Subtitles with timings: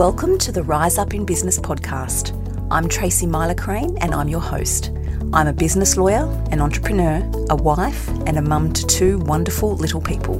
[0.00, 2.32] Welcome to the Rise Up in Business podcast.
[2.70, 4.92] I'm Tracy Mylecharane and I'm your host.
[5.34, 7.18] I'm a business lawyer, an entrepreneur,
[7.50, 10.38] a wife, and a mum to two wonderful little people.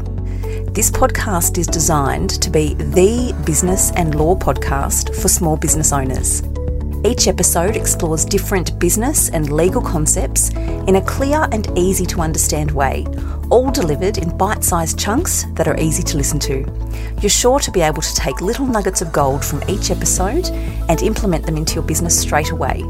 [0.72, 6.40] This podcast is designed to be the business and law podcast for small business owners.
[7.02, 12.70] Each episode explores different business and legal concepts in a clear and easy to understand
[12.70, 13.06] way,
[13.48, 16.66] all delivered in bite sized chunks that are easy to listen to.
[17.22, 20.50] You're sure to be able to take little nuggets of gold from each episode
[20.90, 22.84] and implement them into your business straight away.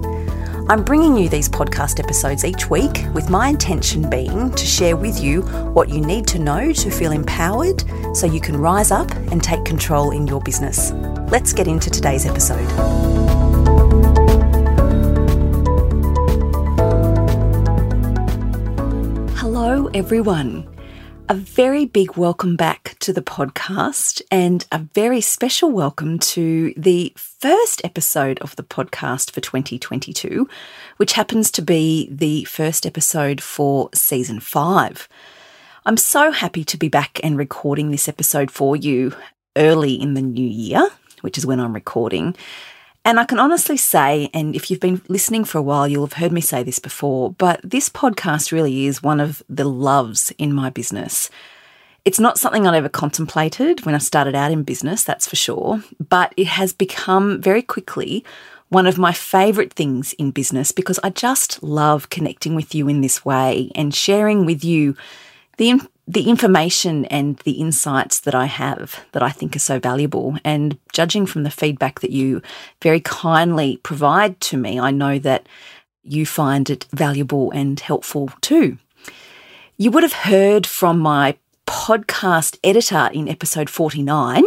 [0.69, 5.23] I'm bringing you these podcast episodes each week with my intention being to share with
[5.23, 7.85] you what you need to know to feel empowered
[8.17, 10.91] so you can rise up and take control in your business.
[11.31, 13.40] Let's get into today's episode.
[19.63, 20.67] Hello, everyone.
[21.29, 27.13] A very big welcome back to the podcast and a very special welcome to the
[27.15, 30.49] first episode of the podcast for 2022,
[30.97, 35.07] which happens to be the first episode for season five.
[35.85, 39.15] I'm so happy to be back and recording this episode for you
[39.57, 40.89] early in the new year,
[41.21, 42.35] which is when I'm recording.
[43.11, 46.13] And I can honestly say, and if you've been listening for a while, you'll have
[46.13, 50.53] heard me say this before, but this podcast really is one of the loves in
[50.53, 51.29] my business.
[52.05, 55.83] It's not something I'd ever contemplated when I started out in business, that's for sure,
[55.99, 58.25] but it has become very quickly
[58.69, 63.01] one of my favourite things in business because I just love connecting with you in
[63.01, 64.97] this way and sharing with you
[65.57, 65.81] the
[66.11, 70.37] the information and the insights that I have that I think are so valuable.
[70.45, 72.43] And judging from the feedback that you
[72.83, 75.47] very kindly provide to me, I know that
[76.03, 78.79] you find it valuable and helpful too.
[79.77, 84.43] You would have heard from my podcast editor in episode 49.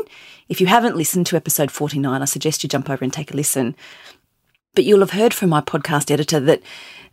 [0.49, 3.37] If you haven't listened to episode 49, I suggest you jump over and take a
[3.37, 3.77] listen.
[4.75, 6.61] But you'll have heard from my podcast editor that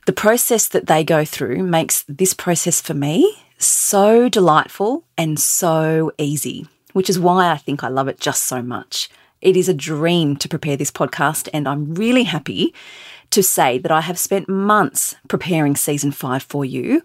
[0.06, 6.10] the process that they go through makes this process for me so delightful and so
[6.16, 9.10] easy, which is why I think I love it just so much.
[9.42, 12.74] It is a dream to prepare this podcast, and I'm really happy
[13.30, 17.02] to say that I have spent months preparing season five for you.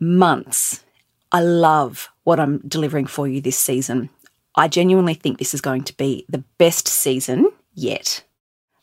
[0.00, 0.84] Months.
[1.32, 4.10] I love what I'm delivering for you this season.
[4.56, 8.24] I genuinely think this is going to be the best season yet.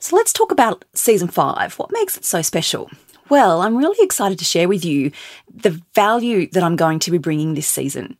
[0.07, 1.77] So let's talk about season five.
[1.77, 2.89] What makes it so special?
[3.27, 5.11] Well, I'm really excited to share with you
[5.53, 8.17] the value that I'm going to be bringing this season.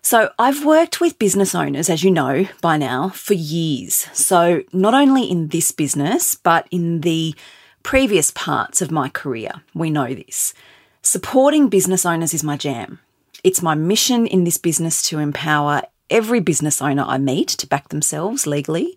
[0.00, 4.06] So, I've worked with business owners, as you know by now, for years.
[4.12, 7.34] So, not only in this business, but in the
[7.82, 10.54] previous parts of my career, we know this.
[11.02, 13.00] Supporting business owners is my jam.
[13.42, 17.88] It's my mission in this business to empower every business owner I meet to back
[17.88, 18.96] themselves legally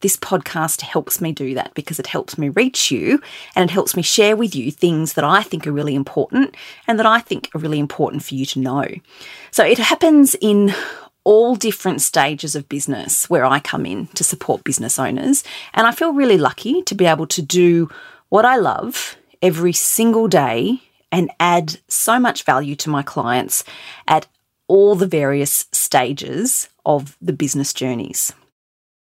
[0.00, 3.20] this podcast helps me do that because it helps me reach you
[3.54, 6.54] and it helps me share with you things that I think are really important
[6.86, 8.86] and that I think are really important for you to know.
[9.50, 10.74] So it happens in
[11.24, 15.44] all different stages of business where I come in to support business owners.
[15.74, 17.90] And I feel really lucky to be able to do
[18.30, 20.80] what I love every single day
[21.12, 23.64] and add so much value to my clients
[24.06, 24.26] at
[24.68, 28.32] all the various stages of the business journeys.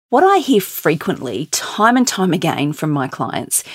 [0.10, 3.66] What I hear frequently, time and time again from my clients,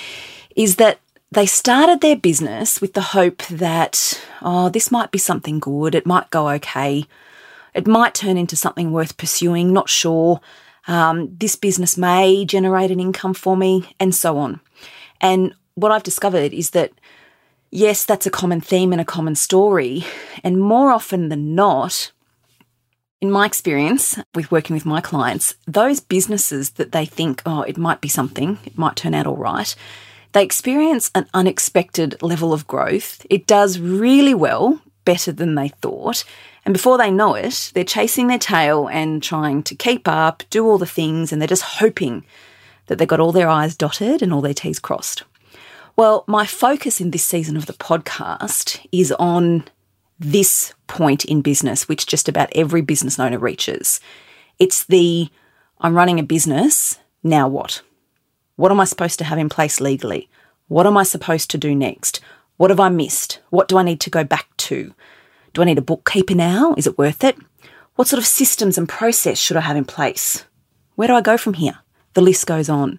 [0.56, 0.98] is that
[1.30, 6.06] they started their business with the hope that, oh, this might be something good, it
[6.06, 7.04] might go okay,
[7.74, 10.40] it might turn into something worth pursuing, not sure.
[10.88, 14.60] Um, this business may generate an income for me, and so on.
[15.20, 16.92] And what I've discovered is that,
[17.70, 20.06] yes, that's a common theme and a common story.
[20.42, 22.10] And more often than not,
[23.22, 27.78] in my experience with working with my clients, those businesses that they think, oh, it
[27.78, 29.74] might be something, it might turn out all right,
[30.32, 33.24] they experience an unexpected level of growth.
[33.30, 36.24] It does really well, better than they thought.
[36.64, 40.66] And before they know it, they're chasing their tail and trying to keep up, do
[40.66, 42.24] all the things, and they're just hoping
[42.86, 45.22] that they've got all their I's dotted and all their T's crossed.
[45.94, 49.64] Well, my focus in this season of the podcast is on
[50.22, 54.00] this point in business, which just about every business owner reaches.
[54.58, 55.28] It's the
[55.80, 57.82] I'm running a business, now what?
[58.56, 60.28] What am I supposed to have in place legally?
[60.68, 62.20] What am I supposed to do next?
[62.56, 63.40] What have I missed?
[63.50, 64.94] What do I need to go back to?
[65.52, 66.74] Do I need a bookkeeper now?
[66.76, 67.36] Is it worth it?
[67.96, 70.44] What sort of systems and process should I have in place?
[70.94, 71.78] Where do I go from here?
[72.14, 72.98] The list goes on.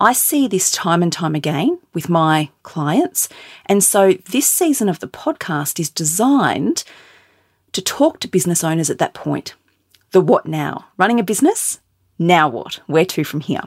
[0.00, 3.28] I see this time and time again with my clients.
[3.66, 6.84] And so this season of the podcast is designed
[7.72, 9.54] to talk to business owners at that point.
[10.12, 10.86] The what now?
[10.96, 11.80] Running a business?
[12.16, 12.80] Now what?
[12.86, 13.62] Where to from here?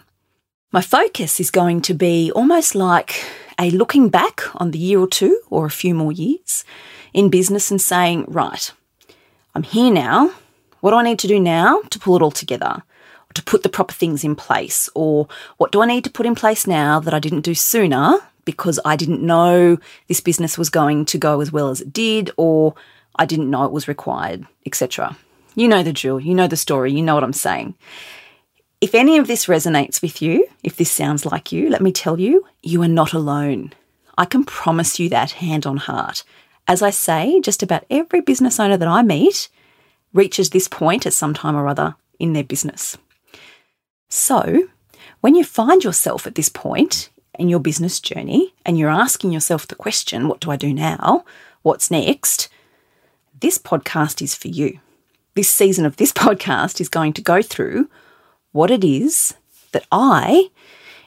[0.72, 3.26] My focus is going to be almost like
[3.60, 6.64] a looking back on the year or two or a few more years
[7.14, 8.72] in business and saying, right,
[9.54, 10.32] I'm here now.
[10.80, 12.84] What do I need to do now to pull it all together?
[13.36, 14.90] To put the proper things in place?
[14.96, 18.20] Or what do I need to put in place now that I didn't do sooner
[18.46, 22.32] because I didn't know this business was going to go as well as it did,
[22.38, 22.76] or
[23.16, 25.16] I didn't know it was required, etc.
[25.56, 27.76] You know the drill, you know the story, you know what I'm saying.
[28.80, 32.20] If any of this resonates with you, if this sounds like you, let me tell
[32.20, 33.74] you, you are not alone.
[34.18, 36.24] I can promise you that hand on heart.
[36.68, 39.50] As I say, just about every business owner that I meet
[40.14, 42.98] reaches this point at some time or other in their business.
[44.14, 44.68] So,
[45.22, 47.08] when you find yourself at this point
[47.40, 51.24] in your business journey and you're asking yourself the question, what do I do now?
[51.62, 52.50] What's next?
[53.40, 54.82] This podcast is for you.
[55.36, 57.90] This season of this podcast is going to go through
[58.52, 59.34] what it is
[59.72, 60.50] that I,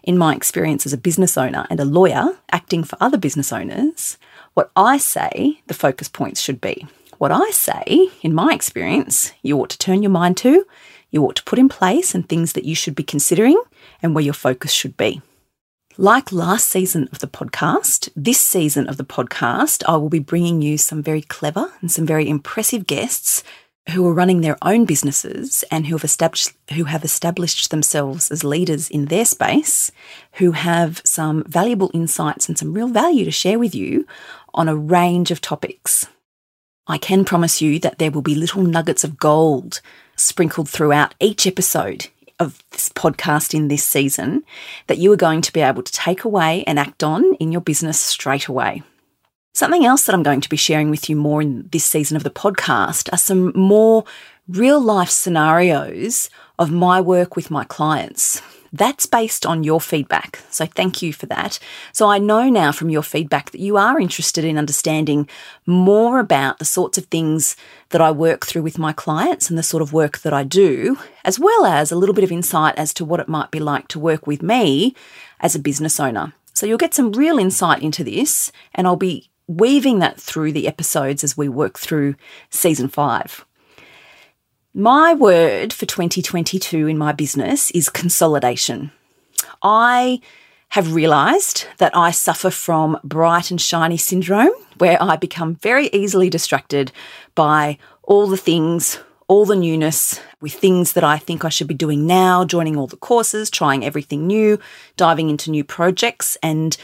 [0.02, 4.16] in my experience as a business owner and a lawyer acting for other business owners,
[4.54, 6.86] what I say the focus points should be.
[7.18, 10.66] What I say, in my experience, you ought to turn your mind to,
[11.14, 13.60] you ought to put in place, and things that you should be considering
[14.02, 15.22] and where your focus should be.
[15.96, 20.60] Like last season of the podcast, this season of the podcast, I will be bringing
[20.60, 23.44] you some very clever and some very impressive guests
[23.90, 28.42] who are running their own businesses and who have established who have established themselves as
[28.42, 29.92] leaders in their space,
[30.34, 34.06] who have some valuable insights and some real value to share with you
[34.52, 36.06] on a range of topics.
[36.86, 39.80] I can promise you that there will be little nuggets of gold
[40.16, 42.08] sprinkled throughout each episode
[42.38, 44.44] of this podcast in this season
[44.86, 47.60] that you are going to be able to take away and act on in your
[47.60, 48.82] business straight away.
[49.54, 52.24] Something else that I'm going to be sharing with you more in this season of
[52.24, 54.04] the podcast are some more
[54.48, 56.28] real life scenarios
[56.58, 58.42] of my work with my clients.
[58.74, 60.40] That's based on your feedback.
[60.50, 61.60] So thank you for that.
[61.92, 65.28] So I know now from your feedback that you are interested in understanding
[65.64, 67.54] more about the sorts of things
[67.90, 70.98] that I work through with my clients and the sort of work that I do,
[71.24, 73.86] as well as a little bit of insight as to what it might be like
[73.88, 74.96] to work with me
[75.38, 76.32] as a business owner.
[76.52, 80.66] So you'll get some real insight into this, and I'll be weaving that through the
[80.66, 82.16] episodes as we work through
[82.50, 83.44] season five.
[84.76, 88.90] My word for 2022 in my business is consolidation.
[89.62, 90.20] I
[90.70, 96.28] have realized that I suffer from bright and shiny syndrome, where I become very easily
[96.28, 96.90] distracted
[97.36, 98.98] by all the things,
[99.28, 102.88] all the newness, with things that I think I should be doing now, joining all
[102.88, 104.58] the courses, trying everything new,
[104.96, 106.76] diving into new projects, and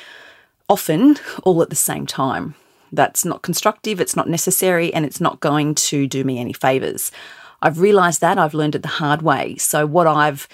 [0.69, 2.55] often all at the same time.
[2.93, 7.11] That's not constructive, it's not necessary, and it's not going to do me any favors.
[7.63, 9.57] I've realized that, I've learned it the hard way.
[9.57, 10.49] So, what I've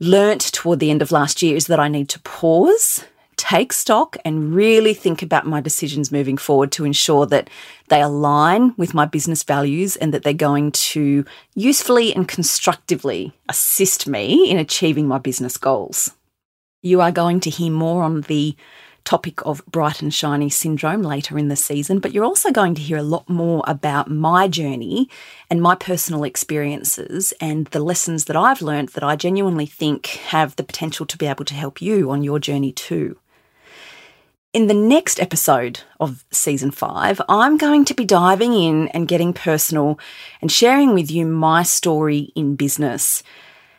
[0.00, 3.04] learnt toward the end of last year is that I need to pause,
[3.36, 7.50] take stock, and really think about my decisions moving forward to ensure that
[7.88, 11.24] they align with my business values and that they're going to
[11.54, 16.12] usefully and constructively assist me in achieving my business goals.
[16.82, 18.54] You are going to hear more on the
[19.04, 22.82] topic of bright and shiny syndrome later in the season, but you're also going to
[22.82, 25.08] hear a lot more about my journey
[25.48, 30.56] and my personal experiences and the lessons that I've learned that I genuinely think have
[30.56, 33.16] the potential to be able to help you on your journey too.
[34.54, 39.34] In the next episode of season five, I'm going to be diving in and getting
[39.34, 40.00] personal
[40.40, 43.22] and sharing with you my story in business.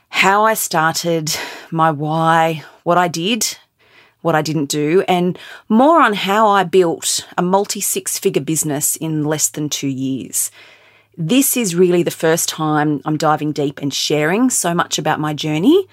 [0.09, 1.35] How I started,
[1.71, 3.57] my why, what I did,
[4.21, 8.95] what I didn't do, and more on how I built a multi six figure business
[8.95, 10.51] in less than two years.
[11.17, 15.33] This is really the first time I'm diving deep and sharing so much about my
[15.33, 15.87] journey.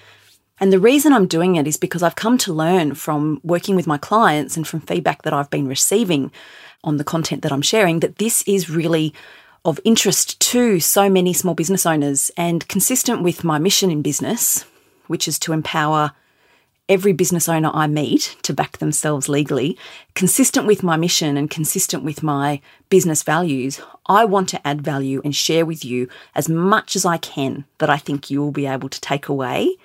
[0.59, 3.87] And the reason I'm doing it is because I've come to learn from working with
[3.87, 6.31] my clients and from feedback that I've been receiving
[6.83, 9.13] on the content that I'm sharing that this is really
[9.65, 14.65] of interest to so many small business owners and consistent with my mission in business,
[15.07, 16.13] which is to empower
[16.89, 19.77] every business owner I meet to back themselves legally,
[20.15, 25.21] consistent with my mission and consistent with my business values, I want to add value
[25.23, 28.65] and share with you as much as I can that I think you will be
[28.65, 29.75] able to take away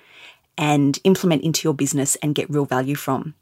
[0.57, 3.33] and implement into your business and get real value from.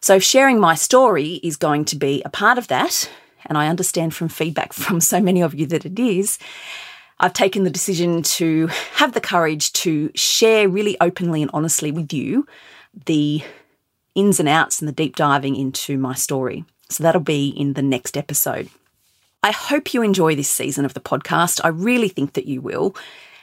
[0.00, 3.10] So, sharing my story is going to be a part of that.
[3.46, 6.38] And I understand from feedback from so many of you that it is.
[7.18, 12.12] I've taken the decision to have the courage to share really openly and honestly with
[12.12, 12.46] you
[13.06, 13.42] the
[14.14, 16.64] ins and outs and the deep diving into my story.
[16.88, 18.68] So that'll be in the next episode.
[19.42, 21.60] I hope you enjoy this season of the podcast.
[21.64, 22.94] I really think that you will.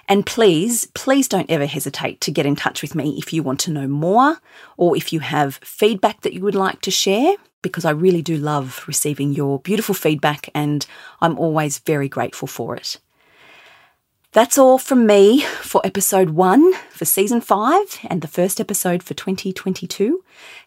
[0.07, 3.59] And please, please don't ever hesitate to get in touch with me if you want
[3.61, 4.39] to know more
[4.77, 8.37] or if you have feedback that you would like to share, because I really do
[8.37, 10.85] love receiving your beautiful feedback and
[11.21, 12.97] I'm always very grateful for it.
[14.31, 19.15] That's all from me for episode one for season five and the first episode for
[19.15, 20.23] 2022.